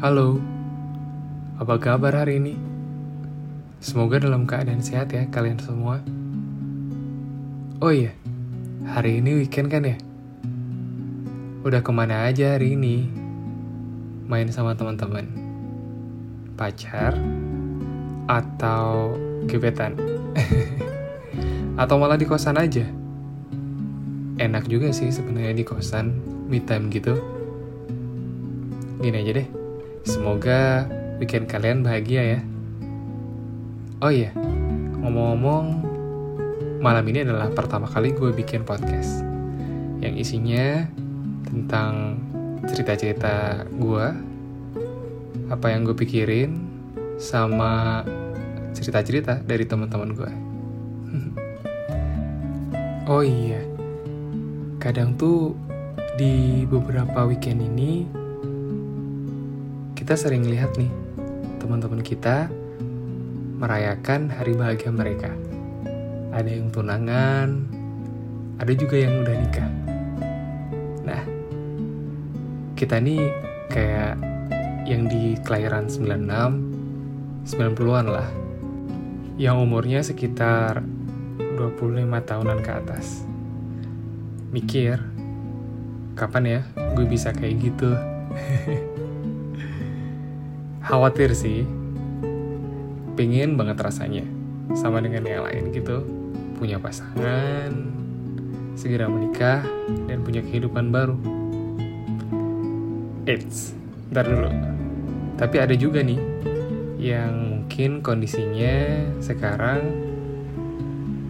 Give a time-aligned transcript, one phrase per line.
[0.00, 0.40] Halo,
[1.60, 2.56] apa kabar hari ini?
[3.84, 6.00] Semoga dalam keadaan sehat ya kalian semua.
[7.84, 8.16] Oh iya,
[8.88, 10.00] hari ini weekend kan ya?
[11.68, 13.12] Udah ke mana aja hari ini?
[14.24, 15.28] Main sama teman-teman?
[16.56, 17.12] Pacar?
[18.24, 19.20] Atau
[19.52, 20.00] gebetan?
[21.84, 22.88] Atau malah di kosan aja?
[24.40, 27.20] Enak juga sih sebenarnya di kosan, me time gitu.
[29.04, 29.59] Gini aja deh,
[30.04, 30.88] semoga
[31.20, 32.40] weekend kalian bahagia ya.
[34.00, 34.32] Oh iya,
[35.04, 35.66] ngomong-ngomong,
[36.80, 39.20] malam ini adalah pertama kali gue bikin podcast
[40.00, 40.88] yang isinya
[41.44, 42.16] tentang
[42.64, 44.06] cerita-cerita gue,
[45.52, 46.64] apa yang gue pikirin,
[47.20, 48.00] sama
[48.72, 50.32] cerita-cerita dari teman-teman gue.
[53.12, 53.60] oh iya,
[54.80, 55.52] kadang tuh
[56.16, 58.19] di beberapa weekend ini
[60.10, 60.90] kita sering lihat nih
[61.62, 62.50] teman-teman kita
[63.62, 65.30] merayakan hari bahagia mereka.
[66.34, 67.70] Ada yang tunangan,
[68.58, 69.70] ada juga yang udah nikah.
[71.06, 71.22] Nah,
[72.74, 73.22] kita nih
[73.70, 74.18] kayak
[74.82, 78.26] yang di kelahiran 96, 90-an lah.
[79.38, 80.82] Yang umurnya sekitar
[81.38, 83.22] 25 tahunan ke atas.
[84.50, 84.98] Mikir,
[86.18, 86.60] kapan ya
[86.98, 87.94] gue bisa kayak gitu?
[90.90, 91.62] khawatir sih.
[93.14, 94.26] Pengen banget rasanya
[94.74, 96.02] sama dengan yang lain gitu.
[96.58, 97.70] Punya pasangan
[98.74, 99.62] segera menikah
[100.10, 101.14] dan punya kehidupan baru.
[103.30, 103.78] Eits,
[104.10, 104.50] ntar dulu.
[105.38, 106.18] Tapi ada juga nih
[106.98, 109.94] yang mungkin kondisinya sekarang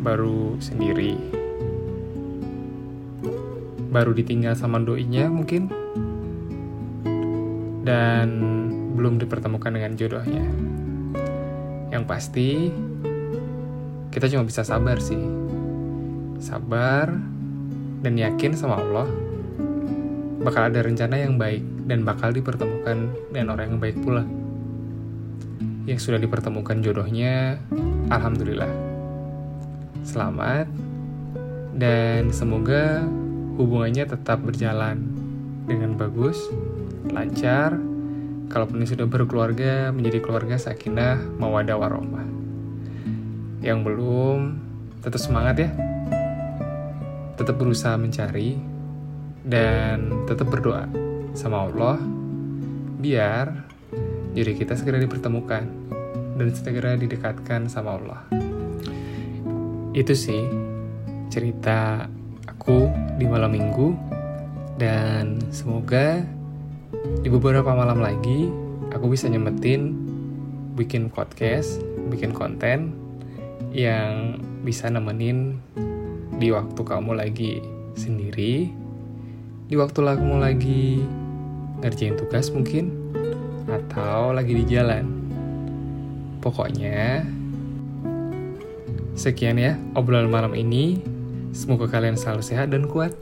[0.00, 1.20] baru sendiri.
[3.92, 5.68] Baru ditinggal sama doinya mungkin.
[7.82, 8.61] Dan
[9.02, 10.46] belum dipertemukan dengan jodohnya.
[11.90, 12.70] Yang pasti,
[14.14, 15.18] kita cuma bisa sabar sih.
[16.38, 17.10] Sabar
[18.06, 19.10] dan yakin sama Allah
[20.42, 24.22] bakal ada rencana yang baik dan bakal dipertemukan dengan orang yang baik pula.
[25.82, 27.58] Yang sudah dipertemukan jodohnya,
[28.06, 28.70] Alhamdulillah.
[30.06, 30.70] Selamat
[31.74, 33.02] dan semoga
[33.58, 35.10] hubungannya tetap berjalan
[35.66, 36.38] dengan bagus,
[37.10, 37.91] lancar,
[38.52, 42.28] kalaupun sudah berkeluarga menjadi keluarga sakinah mawadah warohmah
[43.64, 44.60] yang belum
[45.00, 45.70] tetap semangat ya.
[47.40, 48.60] Tetap berusaha mencari
[49.42, 50.86] dan tetap berdoa
[51.32, 51.96] sama Allah
[53.02, 53.66] biar
[54.36, 55.64] diri kita segera dipertemukan
[56.36, 58.20] dan segera didekatkan sama Allah.
[59.96, 60.44] Itu sih
[61.32, 62.06] cerita
[62.46, 63.96] aku di malam minggu
[64.76, 66.22] dan semoga
[67.22, 68.52] di beberapa malam lagi
[68.92, 69.96] aku bisa nyemetin
[70.76, 71.80] bikin podcast,
[72.12, 72.92] bikin konten
[73.72, 75.56] yang bisa nemenin
[76.36, 77.64] di waktu kamu lagi
[77.96, 78.68] sendiri,
[79.68, 81.00] di waktu kamu lagi
[81.80, 82.92] ngerjain tugas mungkin,
[83.68, 85.08] atau lagi di jalan.
[86.42, 87.22] Pokoknya,
[89.14, 91.00] sekian ya obrolan malam ini.
[91.52, 93.12] Semoga kalian selalu sehat dan kuat.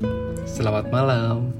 [0.47, 1.51] Selamat malam.